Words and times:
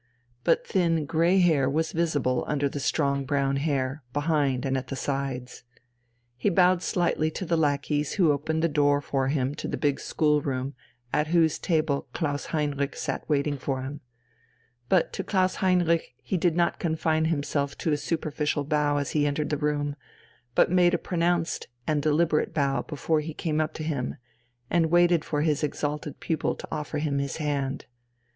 But 0.43 0.65
thin 0.65 1.05
grey 1.05 1.37
hair 1.37 1.69
was 1.69 1.91
visible 1.91 2.43
under 2.47 2.67
the 2.67 2.79
strong 2.79 3.23
brown 3.23 3.57
hair 3.57 4.01
behind 4.13 4.65
and 4.65 4.75
at 4.75 4.87
the 4.87 4.95
sides. 4.95 5.63
He 6.37 6.49
bowed 6.49 6.81
slightly 6.81 7.29
to 7.29 7.45
the 7.45 7.55
lackeys 7.55 8.13
who 8.13 8.31
opened 8.31 8.63
the 8.63 8.67
door 8.67 8.99
for 8.99 9.27
him 9.27 9.53
to 9.53 9.67
the 9.67 9.77
big 9.77 9.99
schoolroom 9.99 10.73
at 11.13 11.27
whose 11.27 11.59
table 11.59 12.07
Klaus 12.13 12.45
Heinrich 12.47 12.95
sat 12.95 13.29
waiting 13.29 13.59
for 13.59 13.83
him. 13.83 14.01
But 14.89 15.13
to 15.13 15.23
Klaus 15.23 15.57
Heinrich 15.57 16.15
he 16.17 16.35
did 16.35 16.55
not 16.55 16.79
confine 16.79 17.25
himself 17.25 17.77
to 17.77 17.91
a 17.91 17.97
superficial 17.97 18.63
bow 18.63 18.97
as 18.97 19.11
he 19.11 19.27
entered 19.27 19.51
the 19.51 19.55
room, 19.57 19.95
but 20.55 20.71
made 20.71 20.95
a 20.95 20.97
pronounced 20.97 21.67
and 21.85 22.01
deliberate 22.01 22.55
bow 22.55 22.81
before 22.81 23.19
he 23.19 23.35
came 23.35 23.61
up 23.61 23.75
to 23.75 23.83
him, 23.83 24.15
and 24.67 24.87
waited 24.87 25.23
for 25.23 25.43
his 25.43 25.61
exalted 25.63 26.19
pupil 26.19 26.55
to 26.55 26.67
offer 26.71 26.97
him 26.97 27.19
his 27.19 27.37
hand. 27.37 27.85